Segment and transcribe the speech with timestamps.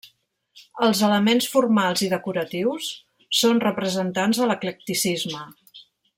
[0.85, 2.89] Els elements formals i decoratius
[3.41, 5.45] són representants de l'eclecticisme.